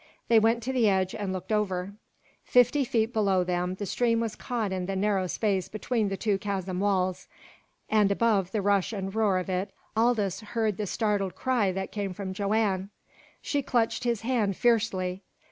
They 0.29 0.39
went 0.39 0.63
to 0.63 0.73
the 0.73 0.89
edge 0.89 1.13
and 1.13 1.31
looked 1.31 1.51
over. 1.51 1.93
Fifty 2.43 2.83
feet 2.83 3.13
below 3.13 3.43
them 3.43 3.75
the 3.75 3.85
stream 3.85 4.19
was 4.19 4.35
caught 4.35 4.71
in 4.71 4.87
the 4.87 4.95
narrow 4.95 5.27
space 5.27 5.69
between 5.69 6.09
the 6.09 6.17
two 6.17 6.39
chasm 6.39 6.79
walls, 6.79 7.27
and 7.87 8.11
above 8.11 8.51
the 8.51 8.63
rush 8.63 8.93
and 8.93 9.13
roar 9.13 9.37
of 9.37 9.47
it 9.47 9.71
Aldous 9.95 10.39
heard 10.41 10.77
the 10.77 10.87
startled 10.87 11.35
cry 11.35 11.71
that 11.73 11.91
came 11.91 12.13
from 12.15 12.33
Joanne. 12.33 12.89
She 13.43 13.61
clutched 13.61 14.03
his 14.03 14.21
hand 14.21 14.57
fiercely. 14.57 15.21